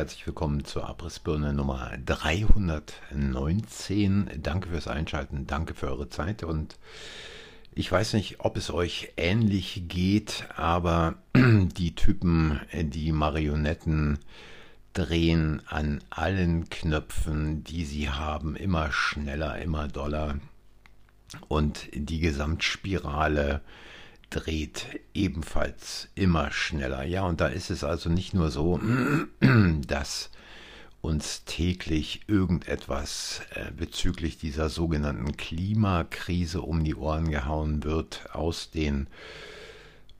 [0.00, 4.30] herzlich willkommen zur Abrissbirne Nummer 319.
[4.38, 6.78] Danke fürs Einschalten, danke für eure Zeit und
[7.74, 14.18] ich weiß nicht, ob es euch ähnlich geht, aber die Typen, die Marionetten
[14.94, 20.36] drehen an allen Knöpfen, die sie haben, immer schneller, immer doller
[21.48, 23.60] und die Gesamtspirale
[24.30, 27.04] dreht ebenfalls immer schneller.
[27.04, 28.80] Ja, und da ist es also nicht nur so,
[29.86, 30.30] dass
[31.02, 39.08] uns täglich irgendetwas äh, bezüglich dieser sogenannten Klimakrise um die Ohren gehauen wird aus den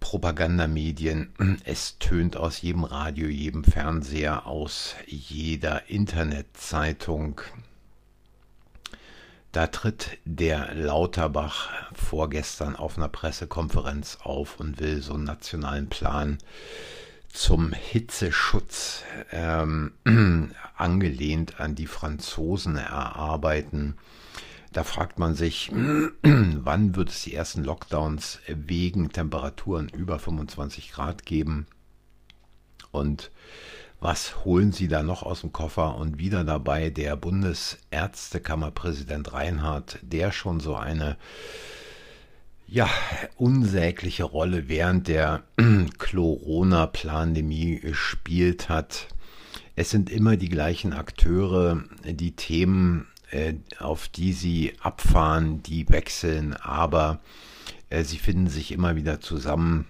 [0.01, 1.33] Propagandamedien.
[1.65, 7.43] Es tönt aus jedem Radio, jedem Fernseher, aus jeder Internetzeitung.
[9.53, 16.39] Da tritt der Lauterbach vorgestern auf einer Pressekonferenz auf und will so einen nationalen Plan
[17.33, 19.93] zum Hitzeschutz ähm,
[20.77, 23.97] angelehnt an die Franzosen erarbeiten.
[24.73, 25.73] Da fragt man sich,
[26.23, 31.67] wann wird es die ersten Lockdowns wegen Temperaturen über 25 Grad geben?
[32.93, 33.33] Und
[34.01, 35.97] was holen Sie da noch aus dem Koffer?
[35.97, 41.17] Und wieder dabei der Bundesärztekammerpräsident Reinhardt, der schon so eine
[42.67, 42.91] ja,
[43.37, 45.43] unsägliche Rolle während der
[45.99, 49.09] Corona-Pandemie gespielt hat.
[49.77, 56.55] Es sind immer die gleichen Akteure, die Themen, äh, auf die sie abfahren, die wechseln,
[56.55, 57.21] aber
[57.89, 59.87] äh, sie finden sich immer wieder zusammen.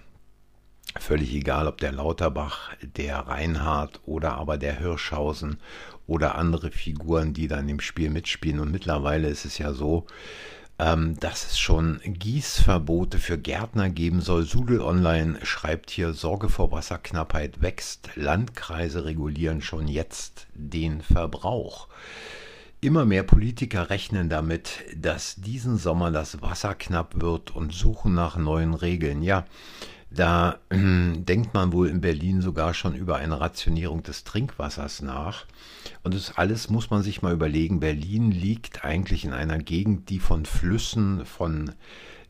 [1.01, 5.57] Völlig egal, ob der Lauterbach, der Reinhardt oder aber der Hirschhausen
[6.07, 8.61] oder andere Figuren, die dann im Spiel mitspielen.
[8.61, 10.05] Und mittlerweile ist es ja so,
[10.79, 14.43] ähm, dass es schon Gießverbote für Gärtner geben soll.
[14.43, 18.11] Sudel Online schreibt hier, Sorge vor Wasserknappheit wächst.
[18.15, 21.89] Landkreise regulieren schon jetzt den Verbrauch.
[22.83, 28.37] Immer mehr Politiker rechnen damit, dass diesen Sommer das Wasser knapp wird und suchen nach
[28.37, 29.23] neuen Regeln.
[29.23, 29.47] Ja,
[30.11, 30.77] da äh,
[31.17, 35.47] denkt man wohl in Berlin sogar schon über eine Rationierung des Trinkwassers nach.
[36.03, 37.81] Und das alles muss man sich mal überlegen.
[37.81, 41.73] Berlin liegt eigentlich in einer Gegend, die von Flüssen, von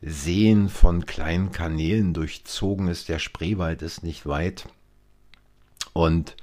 [0.01, 3.09] Seen, von kleinen Kanälen durchzogen ist.
[3.09, 4.67] Der Spreewald ist nicht weit.
[5.93, 6.35] Und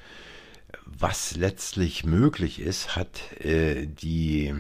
[0.85, 4.55] was letztlich möglich ist, hat äh, die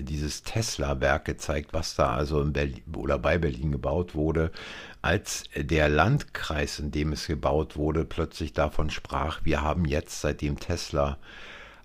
[0.00, 4.50] dieses Tesla-Werk gezeigt, was da also in Berlin oder bei Berlin gebaut wurde,
[5.02, 10.58] als der Landkreis, in dem es gebaut wurde, plötzlich davon sprach, wir haben jetzt, seitdem
[10.58, 11.18] Tesla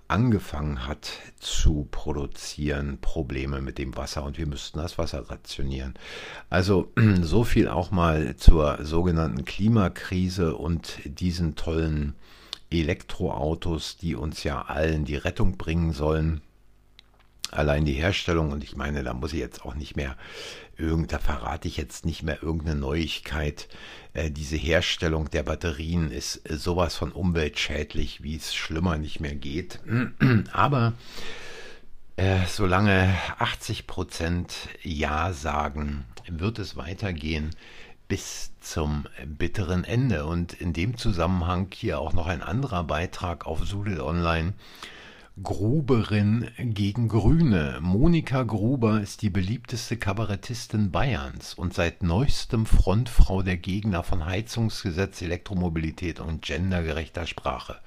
[0.08, 5.96] angefangen hat zu produzieren, Probleme mit dem Wasser und wir müssten das Wasser rationieren.
[6.50, 12.16] Also so viel auch mal zur sogenannten Klimakrise und diesen tollen
[12.70, 16.42] Elektroautos, die uns ja allen die Rettung bringen sollen
[17.52, 20.16] allein die Herstellung, und ich meine, da muss ich jetzt auch nicht mehr
[20.78, 23.68] irgend, da verrate ich jetzt nicht mehr irgendeine Neuigkeit.
[24.14, 29.36] Äh, diese Herstellung der Batterien ist äh, sowas von umweltschädlich, wie es schlimmer nicht mehr
[29.36, 29.80] geht.
[30.52, 30.94] Aber
[32.16, 34.54] äh, solange 80 Prozent
[34.84, 37.52] Ja sagen, wird es weitergehen
[38.08, 40.26] bis zum bitteren Ende.
[40.26, 44.54] Und in dem Zusammenhang hier auch noch ein anderer Beitrag auf Sudel Online
[45.44, 47.78] Gruberin gegen Grüne.
[47.80, 55.22] Monika Gruber ist die beliebteste Kabarettistin Bayerns und seit neuestem Frontfrau der Gegner von Heizungsgesetz,
[55.22, 57.78] Elektromobilität und gendergerechter Sprache.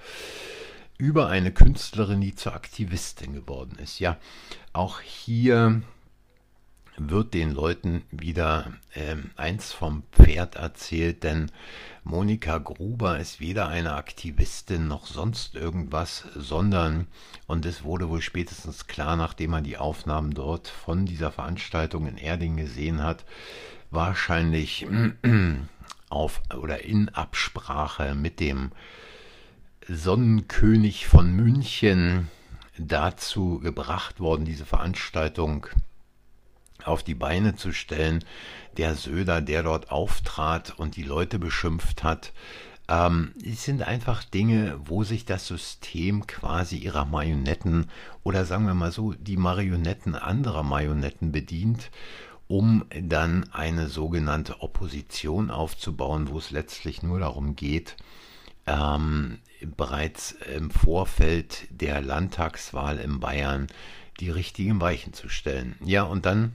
[0.96, 3.98] Über eine Künstlerin, die zur Aktivistin geworden ist.
[3.98, 4.16] Ja,
[4.72, 5.82] auch hier
[6.96, 11.50] wird den Leuten wieder äh, eins vom Pferd erzählt, denn
[12.04, 17.06] Monika Gruber ist weder eine Aktivistin noch sonst irgendwas, sondern,
[17.46, 22.16] und es wurde wohl spätestens klar, nachdem man die Aufnahmen dort von dieser Veranstaltung in
[22.16, 23.24] Erding gesehen hat,
[23.90, 24.86] wahrscheinlich
[26.08, 28.72] auf oder in Absprache mit dem
[29.88, 32.28] Sonnenkönig von München
[32.78, 35.66] dazu gebracht worden, diese Veranstaltung
[36.86, 38.24] auf die Beine zu stellen.
[38.76, 42.32] Der Söder, der dort auftrat und die Leute beschimpft hat,
[42.90, 47.86] ähm, es sind einfach Dinge, wo sich das System quasi ihrer Marionetten
[48.24, 51.90] oder sagen wir mal so, die Marionetten anderer Marionetten bedient,
[52.48, 57.96] um dann eine sogenannte Opposition aufzubauen, wo es letztlich nur darum geht,
[58.66, 59.38] ähm,
[59.76, 63.68] bereits im Vorfeld der Landtagswahl in Bayern
[64.18, 65.76] die richtigen Weichen zu stellen.
[65.84, 66.54] Ja, und dann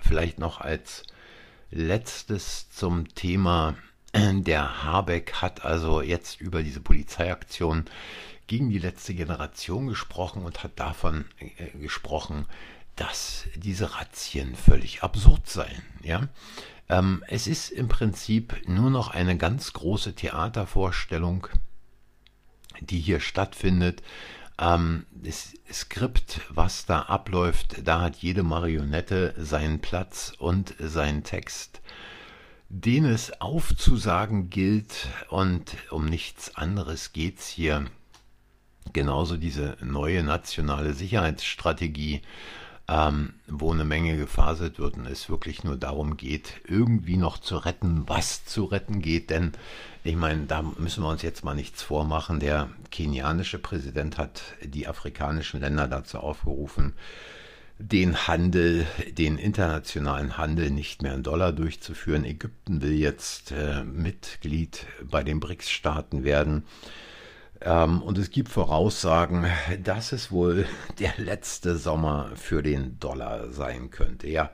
[0.00, 1.04] Vielleicht noch als
[1.70, 3.76] letztes zum Thema
[4.14, 7.84] Der Habeck hat also jetzt über diese Polizeiaktion
[8.46, 12.46] gegen die letzte Generation gesprochen und hat davon äh, gesprochen,
[12.96, 15.82] dass diese Razzien völlig absurd seien.
[16.02, 16.28] Ja?
[16.88, 21.46] Ähm, es ist im Prinzip nur noch eine ganz große Theatervorstellung,
[22.80, 24.02] die hier stattfindet.
[24.60, 31.80] Ähm, das Skript, was da abläuft, da hat jede Marionette seinen Platz und seinen Text,
[32.68, 35.08] den es aufzusagen gilt.
[35.30, 37.86] Und um nichts anderes geht's hier.
[38.92, 42.22] Genauso diese neue nationale Sicherheitsstrategie
[42.90, 47.56] ähm, wo eine Menge gefaselt wird und es wirklich nur darum geht, irgendwie noch zu
[47.56, 49.30] retten, was zu retten geht.
[49.30, 49.52] Denn
[50.02, 52.40] ich meine, da müssen wir uns jetzt mal nichts vormachen.
[52.40, 56.94] Der kenianische Präsident hat die afrikanischen Länder dazu aufgerufen,
[57.78, 62.24] den Handel, den internationalen Handel nicht mehr in Dollar durchzuführen.
[62.24, 66.64] Ägypten will jetzt äh, Mitglied bei den BRICS-Staaten werden.
[67.62, 69.46] Ähm, und es gibt Voraussagen,
[69.82, 70.66] dass es wohl
[70.98, 74.28] der letzte Sommer für den Dollar sein könnte.
[74.28, 74.50] Ja,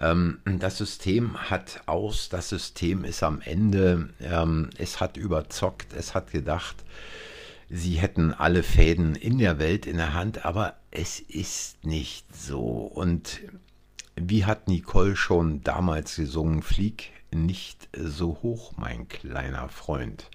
[0.00, 6.14] ähm, das System hat aus, das System ist am Ende, ähm, es hat überzockt, es
[6.14, 6.76] hat gedacht,
[7.68, 12.60] sie hätten alle Fäden in der Welt in der Hand, aber es ist nicht so.
[12.60, 13.40] Und
[14.16, 20.30] wie hat Nicole schon damals gesungen, flieg nicht so hoch, mein kleiner Freund.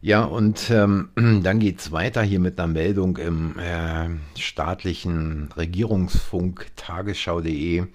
[0.00, 1.10] Ja, und ähm,
[1.42, 4.08] dann geht's weiter hier mit einer Meldung im äh,
[4.38, 7.86] staatlichen Regierungsfunk tagesschau.de.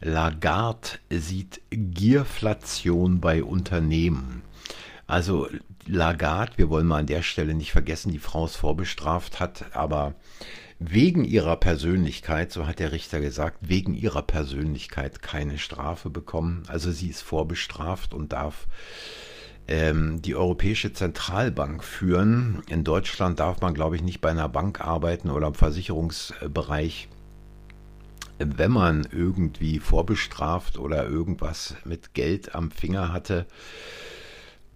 [0.00, 4.42] Lagarde sieht Gierflation bei Unternehmen.
[5.08, 5.48] Also
[5.86, 10.14] Lagarde, wir wollen mal an der Stelle nicht vergessen, die Frau ist vorbestraft, hat aber
[10.78, 16.62] wegen ihrer Persönlichkeit, so hat der Richter gesagt, wegen ihrer Persönlichkeit keine Strafe bekommen.
[16.68, 18.66] Also sie ist vorbestraft und darf
[19.72, 22.62] ähm, die Europäische Zentralbank führen.
[22.68, 27.08] In Deutschland darf man, glaube ich, nicht bei einer Bank arbeiten oder im Versicherungsbereich,
[28.38, 33.46] wenn man irgendwie vorbestraft oder irgendwas mit Geld am Finger hatte.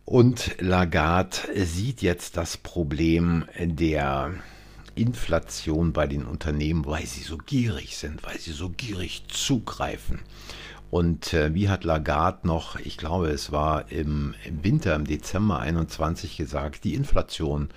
[0.06, 4.32] Und Lagarde sieht jetzt das Problem der
[4.94, 10.20] Inflation bei den Unternehmen, weil sie so gierig sind, weil sie so gierig zugreifen.
[10.90, 15.58] Und äh, wie hat Lagarde noch, ich glaube, es war im, im, Winter, im Dezember
[15.58, 17.70] 21 gesagt, die Inflation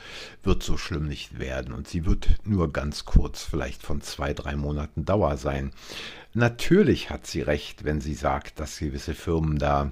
[0.44, 4.56] wird so schlimm nicht werden und sie wird nur ganz kurz, vielleicht von zwei, drei
[4.56, 5.72] Monaten Dauer sein.
[6.34, 9.92] Natürlich hat sie recht, wenn sie sagt, dass gewisse Firmen da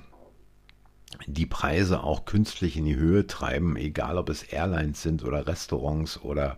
[1.26, 6.22] die Preise auch künstlich in die Höhe treiben, egal ob es Airlines sind oder Restaurants
[6.22, 6.58] oder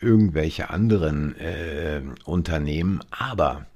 [0.00, 3.00] irgendwelche anderen äh, Unternehmen.
[3.10, 3.66] Aber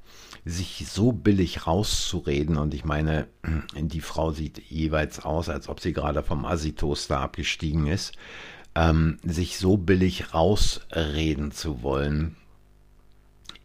[0.45, 2.57] sich so billig rauszureden.
[2.57, 3.29] Und ich meine,
[3.77, 8.13] die Frau sieht jeweils aus, als ob sie gerade vom Assi-Toaster abgestiegen ist.
[8.75, 12.37] Ähm, sich so billig rausreden zu wollen,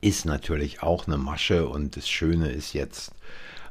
[0.02, 1.68] ist natürlich auch eine Masche.
[1.68, 3.14] Und das Schöne ist jetzt,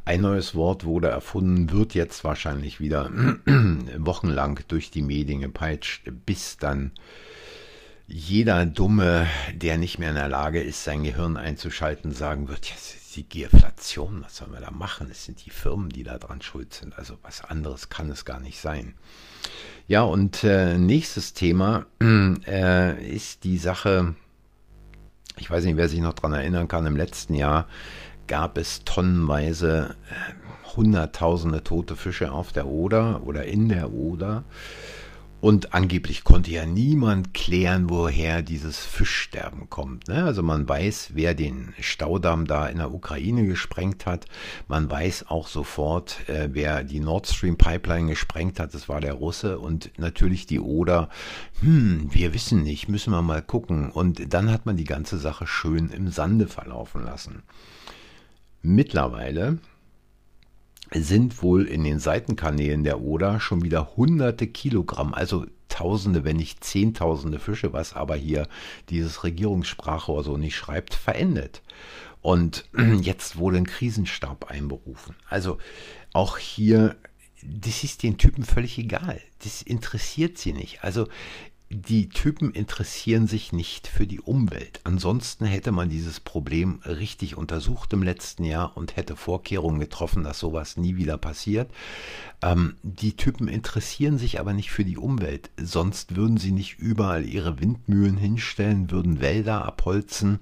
[0.05, 3.11] ein neues Wort wurde erfunden, wird jetzt wahrscheinlich wieder
[3.99, 6.93] wochenlang durch die Medien gepeitscht, bis dann
[8.09, 12.75] jeder Dumme, der nicht mehr in der Lage ist, sein Gehirn einzuschalten, sagen wird, ja,
[13.17, 15.09] die Gierflation, was sollen wir da machen?
[15.11, 16.99] Es sind die Firmen, die da dran schuld sind.
[16.99, 18.95] Also was anderes kann es gar nicht sein.
[19.89, 21.87] Ja, und äh, nächstes Thema
[22.47, 24.15] äh, ist die Sache,
[25.39, 27.67] ich weiß nicht, wer sich noch daran erinnern kann, im letzten Jahr
[28.27, 34.45] gab es tonnenweise äh, hunderttausende tote Fische auf der Oder oder in der Oder.
[35.41, 40.09] Und angeblich konnte ja niemand klären, woher dieses Fischsterben kommt.
[40.09, 40.25] Ne?
[40.25, 44.25] Also man weiß, wer den Staudamm da in der Ukraine gesprengt hat.
[44.67, 48.73] Man weiß auch sofort, äh, wer die Nord Stream Pipeline gesprengt hat.
[48.73, 49.59] Das war der Russe.
[49.59, 51.11] Und natürlich die Oder.
[51.61, 53.91] Hm, wir wissen nicht, müssen wir mal gucken.
[53.91, 57.43] Und dann hat man die ganze Sache schön im Sande verlaufen lassen.
[58.63, 59.59] Mittlerweile
[60.93, 66.65] sind wohl in den Seitenkanälen der Oder schon wieder hunderte Kilogramm, also Tausende, wenn nicht
[66.65, 68.49] Zehntausende Fische, was aber hier
[68.89, 71.61] dieses Regierungssprachrohr so nicht schreibt, verendet.
[72.23, 72.65] Und
[73.03, 75.17] jetzt wurde ein Krisenstab einberufen.
[75.29, 75.59] Also
[76.13, 76.97] auch hier,
[77.43, 79.21] das ist den Typen völlig egal.
[79.45, 80.83] Das interessiert sie nicht.
[80.83, 81.09] Also
[81.69, 84.81] die Typen interessieren sich nicht für die Umwelt.
[84.85, 90.39] Ansonsten hätte man dieses Problem richtig untersucht im letzten Jahr und hätte Vorkehrungen getroffen, dass
[90.39, 91.71] sowas nie wieder passiert.
[92.41, 95.51] Ähm, die Typen interessieren sich aber nicht für die Umwelt.
[95.57, 100.39] Sonst würden sie nicht überall ihre Windmühlen hinstellen, würden Wälder abholzen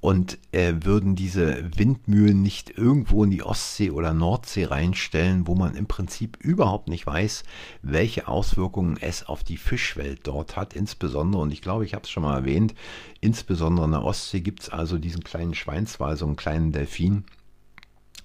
[0.00, 5.76] und äh, würden diese Windmühlen nicht irgendwo in die Ostsee oder Nordsee reinstellen, wo man
[5.76, 7.44] im Prinzip überhaupt nicht weiß,
[7.82, 12.10] welche Auswirkungen es auf die Fischwelt dort hat, insbesondere, und ich glaube, ich habe es
[12.10, 12.74] schon mal erwähnt,
[13.20, 17.24] insbesondere in der Ostsee gibt es also diesen kleinen Schweinswal, so einen kleinen Delfin.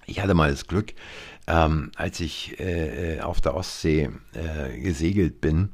[0.06, 0.94] Ich hatte mal das Glück,
[1.46, 5.70] ähm, als ich äh, auf der Ostsee äh, gesegelt bin,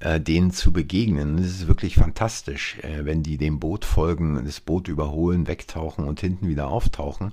[0.00, 1.38] äh, denen zu begegnen.
[1.38, 6.20] Es ist wirklich fantastisch, äh, wenn die dem Boot folgen, das Boot überholen, wegtauchen und
[6.20, 7.32] hinten wieder auftauchen.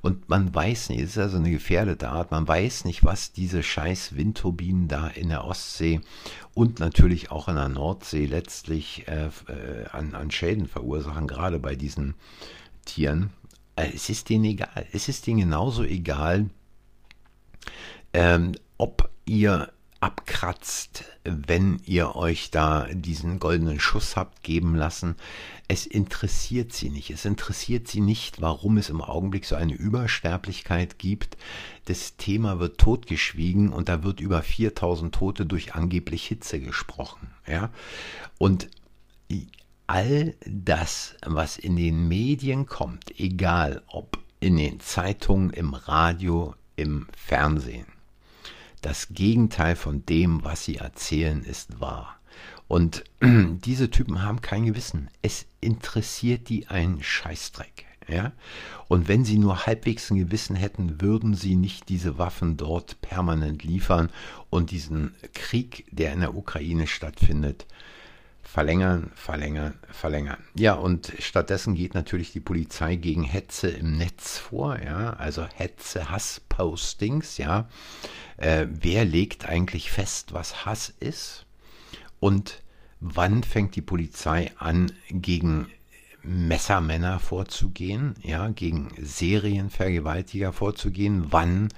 [0.00, 3.62] Und man weiß nicht, es ist also eine gefährdete Art, man weiß nicht, was diese
[3.62, 6.00] scheiß Windturbinen da in der Ostsee
[6.54, 11.74] und natürlich auch in der Nordsee letztlich äh, äh an, an Schäden verursachen, gerade bei
[11.74, 12.14] diesen
[12.84, 13.30] Tieren.
[13.76, 14.86] Äh, es ist denen egal.
[14.92, 16.50] Es ist denen genauso egal,
[18.12, 25.14] ähm, ob ihr abkratzt, wenn ihr euch da diesen goldenen Schuss habt geben lassen.
[25.68, 27.10] Es interessiert sie nicht.
[27.10, 31.36] Es interessiert sie nicht, warum es im Augenblick so eine Übersterblichkeit gibt.
[31.84, 37.30] Das Thema wird totgeschwiegen und da wird über 4000 Tote durch angeblich Hitze gesprochen.
[37.46, 37.70] Ja?
[38.38, 38.70] Und
[39.86, 47.06] all das, was in den Medien kommt, egal ob in den Zeitungen, im Radio, im
[47.16, 47.86] Fernsehen,
[48.82, 52.18] das Gegenteil von dem, was sie erzählen, ist wahr.
[52.68, 55.08] Und diese Typen haben kein Gewissen.
[55.22, 57.86] Es interessiert die einen Scheißdreck.
[58.08, 58.32] Ja?
[58.88, 63.64] Und wenn sie nur halbwegs ein Gewissen hätten, würden sie nicht diese Waffen dort permanent
[63.64, 64.10] liefern
[64.50, 67.66] und diesen Krieg, der in der Ukraine stattfindet,
[68.42, 70.38] verlängern, verlängern, verlängern.
[70.54, 76.10] Ja, und stattdessen geht natürlich die Polizei gegen Hetze im Netz vor, ja, also Hetze,
[76.10, 77.68] Hasspostings, ja.
[78.36, 81.46] Äh, wer legt eigentlich fest, was Hass ist?
[82.20, 82.62] Und
[83.00, 85.68] wann fängt die Polizei an, gegen
[86.24, 91.26] Messermänner vorzugehen, ja, gegen Serienvergewaltiger vorzugehen.
[91.30, 91.68] Wann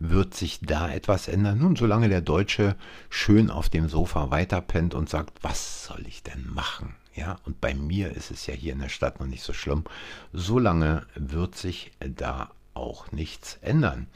[0.00, 1.58] wird sich da etwas ändern?
[1.58, 2.76] Nun, solange der Deutsche
[3.10, 6.94] schön auf dem Sofa weiterpennt und sagt, was soll ich denn machen?
[7.14, 9.84] Ja, und bei mir ist es ja hier in der Stadt noch nicht so schlimm.
[10.32, 14.08] Solange wird sich da auch nichts ändern.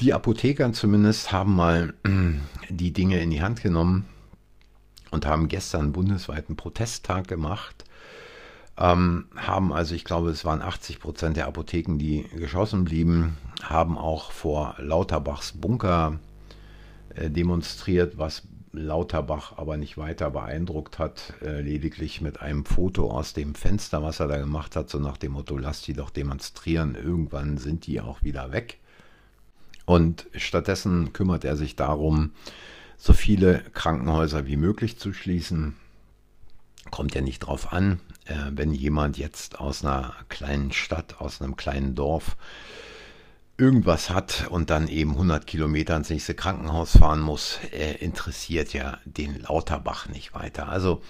[0.00, 1.94] Die Apotheker zumindest haben mal
[2.68, 4.06] die Dinge in die Hand genommen
[5.10, 7.84] und haben gestern bundesweiten Protesttag gemacht
[8.76, 13.98] ähm, haben also, ich glaube, es waren 80 Prozent der Apotheken, die geschossen blieben, haben
[13.98, 16.18] auch vor Lauterbachs Bunker
[17.14, 23.34] äh, demonstriert, was Lauterbach aber nicht weiter beeindruckt hat, äh, lediglich mit einem Foto aus
[23.34, 26.94] dem Fenster, was er da gemacht hat, so nach dem Motto, lass die doch demonstrieren,
[26.94, 28.78] irgendwann sind die auch wieder weg.
[29.84, 32.30] Und stattdessen kümmert er sich darum,
[32.96, 35.76] so viele Krankenhäuser wie möglich zu schließen.
[36.90, 41.56] Kommt ja nicht drauf an äh, wenn jemand jetzt aus einer kleinen Stadt, aus einem
[41.56, 42.36] kleinen Dorf
[43.56, 48.98] irgendwas hat und dann eben 100 Kilometer ins nächste Krankenhaus fahren muss, äh, interessiert ja
[49.04, 50.68] den Lauterbach nicht weiter.
[50.68, 51.02] Also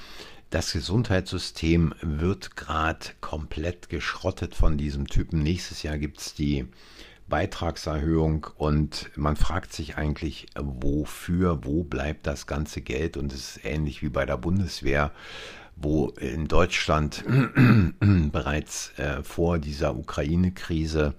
[0.51, 5.43] das Gesundheitssystem wird gerade komplett geschrottet von diesem Typen.
[5.43, 6.67] Nächstes Jahr gibt es die
[7.29, 13.17] Beitragserhöhung und man fragt sich eigentlich, wofür, wo bleibt das ganze Geld?
[13.17, 15.13] Und es ist ähnlich wie bei der Bundeswehr
[15.77, 17.25] wo in Deutschland
[18.33, 21.15] bereits äh, vor dieser Ukraine-Krise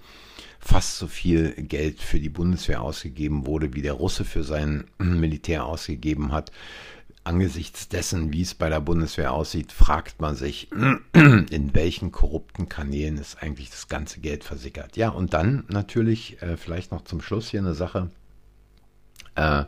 [0.59, 5.65] fast so viel Geld für die Bundeswehr ausgegeben wurde, wie der Russe für sein Militär
[5.65, 6.51] ausgegeben hat.
[7.25, 10.69] Angesichts dessen, wie es bei der Bundeswehr aussieht, fragt man sich,
[11.13, 14.97] in welchen korrupten Kanälen ist eigentlich das ganze Geld versickert.
[14.97, 18.09] Ja, und dann natürlich, äh, vielleicht noch zum Schluss hier eine Sache.
[19.35, 19.65] Äh,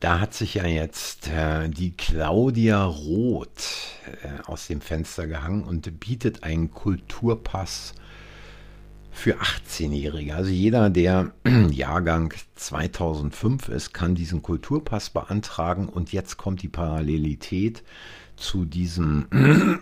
[0.00, 6.00] da hat sich ja jetzt äh, die Claudia Roth äh, aus dem Fenster gehangen und
[6.00, 7.94] bietet einen Kulturpass
[9.10, 10.34] für 18-Jährige.
[10.34, 11.32] Also jeder, der
[11.70, 15.88] Jahrgang 2005 ist, kann diesen Kulturpass beantragen.
[15.88, 17.82] Und jetzt kommt die Parallelität
[18.36, 19.26] zu diesem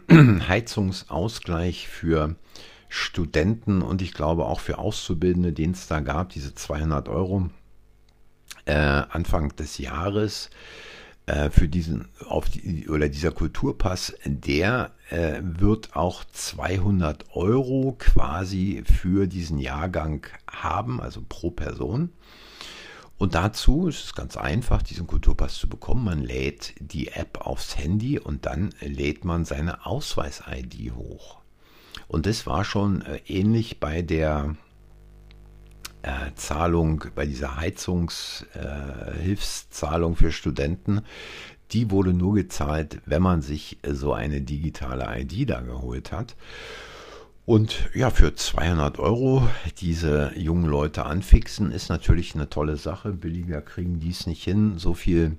[0.49, 2.37] Heizungsausgleich für
[2.89, 7.51] Studenten und ich glaube auch für Auszubildende, den es da gab, diese 200 Euro
[8.67, 10.51] äh, Anfang des Jahres
[11.27, 18.85] äh, für diesen auf die, oder dieser Kulturpass, der äh, wird auch 200 Euro quasi
[18.85, 22.11] für diesen Jahrgang haben, also pro Person.
[23.17, 26.05] Und dazu ist es ganz einfach, diesen Kulturpass zu bekommen.
[26.05, 31.39] Man lädt die App aufs Handy und dann lädt man seine Ausweis-ID hoch.
[32.09, 34.57] Und das war schon äh, ähnlich bei der
[36.05, 41.01] äh, Zahlung, bei dieser Heizungshilfszahlung äh, für Studenten,
[41.73, 46.37] die wurde nur gezahlt, wenn man sich so eine digitale ID da geholt hat.
[47.47, 53.13] Und ja, für 200 Euro diese jungen Leute anfixen, ist natürlich eine tolle Sache.
[53.13, 54.79] Billiger kriegen die es nicht hin.
[54.79, 55.37] So viel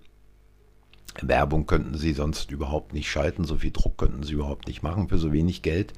[1.21, 3.45] Werbung könnten sie sonst überhaupt nicht schalten.
[3.45, 5.93] So viel Druck könnten sie überhaupt nicht machen für so wenig Geld.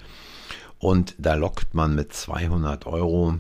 [0.79, 3.39] Und da lockt man mit 200 Euro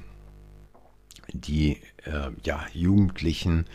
[1.33, 3.65] die äh, ja, Jugendlichen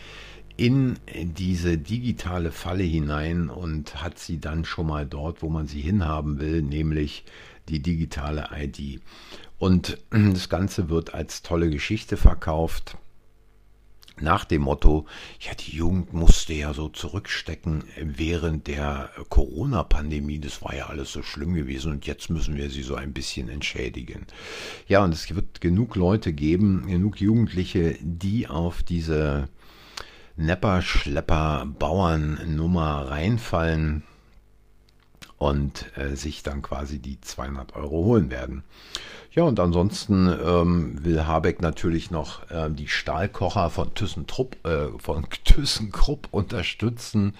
[0.56, 5.80] in diese digitale Falle hinein und hat sie dann schon mal dort, wo man sie
[5.80, 7.25] hinhaben will, nämlich
[7.68, 9.00] die digitale ID.
[9.59, 12.97] Und das Ganze wird als tolle Geschichte verkauft.
[14.23, 15.07] Nach dem Motto,
[15.41, 20.38] ja, die Jugend musste ja so zurückstecken während der Corona-Pandemie.
[20.38, 23.49] Das war ja alles so schlimm gewesen und jetzt müssen wir sie so ein bisschen
[23.49, 24.26] entschädigen.
[24.87, 29.49] Ja, und es wird genug Leute geben, genug Jugendliche, die auf diese
[30.37, 34.05] Nepper, Schlepper, Bauern-Nummer reinfallen
[35.43, 38.63] und äh, sich dann quasi die 200 Euro holen werden.
[39.33, 45.27] Ja, und ansonsten ähm, will Habeck natürlich noch äh, die Stahlkocher von ThyssenTrupp, äh, von
[45.45, 47.35] ThyssenKrupp unterstützen.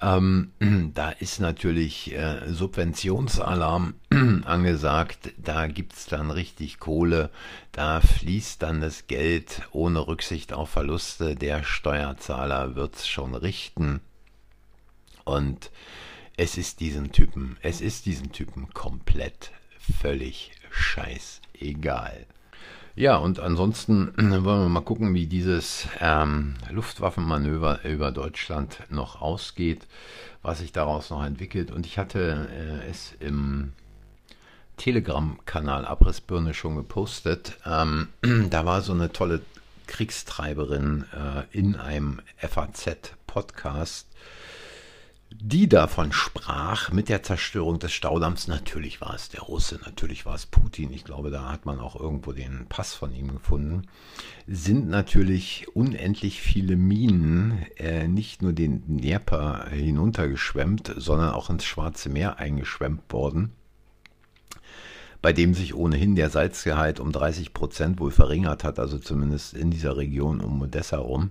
[0.00, 0.52] Ähm,
[0.94, 3.94] da ist natürlich äh, Subventionsalarm
[4.44, 5.32] angesagt.
[5.36, 7.30] Da gibt es dann richtig Kohle.
[7.72, 11.34] Da fließt dann das Geld ohne Rücksicht auf Verluste.
[11.34, 14.00] Der Steuerzahler wird es schon richten.
[15.24, 15.72] Und
[16.36, 19.52] es ist diesen Typen, es ist diesen Typen komplett
[20.00, 22.26] völlig scheißegal.
[22.96, 29.86] Ja, und ansonsten wollen wir mal gucken, wie dieses ähm, Luftwaffenmanöver über Deutschland noch ausgeht,
[30.42, 31.70] was sich daraus noch entwickelt.
[31.70, 33.72] Und ich hatte äh, es im
[34.76, 37.58] Telegram-Kanal Abrissbirne schon gepostet.
[37.66, 38.08] Ähm,
[38.50, 39.40] da war so eine tolle
[39.86, 44.06] Kriegstreiberin äh, in einem FAZ-Podcast
[45.40, 48.46] die davon sprach mit der Zerstörung des Staudamms.
[48.46, 50.92] Natürlich war es der Russe, natürlich war es Putin.
[50.92, 53.82] Ich glaube, da hat man auch irgendwo den Pass von ihm gefunden.
[54.46, 62.08] Sind natürlich unendlich viele Minen äh, nicht nur den Dnieper hinuntergeschwemmt, sondern auch ins Schwarze
[62.08, 63.52] Meer eingeschwemmt worden
[65.20, 69.70] bei dem sich ohnehin der Salzgehalt um 30 Prozent wohl verringert hat, also zumindest in
[69.70, 71.30] dieser Region um Odessa rum.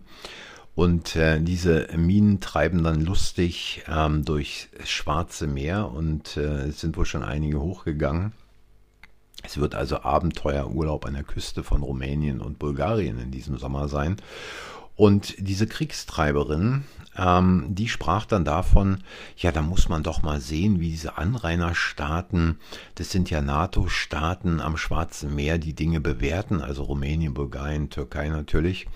[0.76, 7.06] Und äh, diese Minen treiben dann lustig ähm, durch Schwarze Meer und äh, sind wohl
[7.06, 8.34] schon einige hochgegangen.
[9.44, 14.18] Es wird also Abenteuerurlaub an der Küste von Rumänien und Bulgarien in diesem Sommer sein.
[14.96, 16.86] Und diese Kriegstreiberin,
[17.18, 19.04] ähm, die sprach dann davon,
[19.38, 22.60] ja, da muss man doch mal sehen, wie diese Anrainerstaaten,
[22.96, 28.88] das sind ja NATO-Staaten am Schwarzen Meer, die Dinge bewerten, also Rumänien, Bulgarien, Türkei natürlich,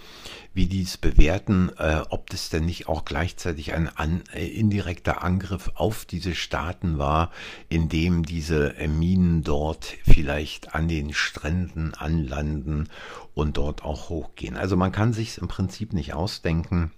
[0.54, 5.24] wie die es bewerten, äh, ob das denn nicht auch gleichzeitig ein an, äh, indirekter
[5.24, 7.32] Angriff auf diese Staaten war,
[7.70, 12.90] indem diese äh, Minen dort vielleicht an den Stränden anlanden
[13.36, 14.58] und dort auch hochgehen.
[14.58, 16.92] Also man kann sich im Prinzip nicht ausdenken,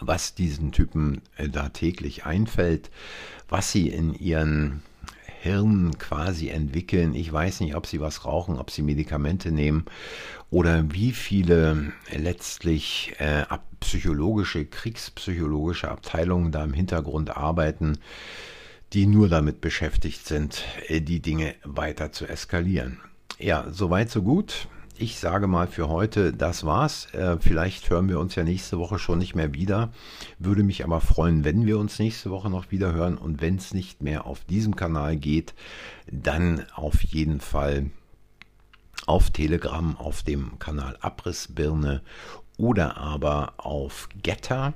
[0.00, 2.90] was diesen Typen äh, da täglich einfällt,
[3.48, 4.82] was sie in ihren
[5.40, 7.14] Hirn quasi entwickeln.
[7.14, 9.84] Ich weiß nicht, ob sie was rauchen, ob sie Medikamente nehmen
[10.50, 13.44] oder wie viele letztlich äh,
[13.80, 17.98] psychologische, kriegspsychologische Abteilungen da im Hintergrund arbeiten,
[18.92, 22.98] die nur damit beschäftigt sind, äh, die Dinge weiter zu eskalieren.
[23.38, 27.12] Ja, soweit, so gut ich sage mal für heute, das war's.
[27.14, 29.90] Äh, vielleicht hören wir uns ja nächste Woche schon nicht mehr wieder.
[30.38, 33.16] Würde mich aber freuen, wenn wir uns nächste Woche noch wieder hören.
[33.16, 35.54] Und wenn es nicht mehr auf diesem Kanal geht,
[36.10, 37.90] dann auf jeden Fall
[39.06, 42.02] auf Telegram, auf dem Kanal Abrissbirne
[42.56, 44.74] oder aber auf Getter.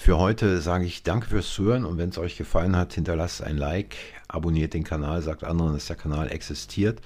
[0.00, 3.58] Für heute sage ich danke fürs Zuhören und wenn es euch gefallen hat, hinterlasst ein
[3.58, 3.96] Like,
[4.28, 7.00] abonniert den Kanal, sagt anderen, dass der Kanal existiert.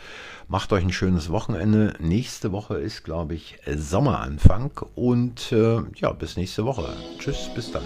[0.47, 1.95] Macht euch ein schönes Wochenende.
[1.99, 6.95] Nächste Woche ist, glaube ich, Sommeranfang und äh, ja, bis nächste Woche.
[7.19, 7.83] Tschüss, bis dann.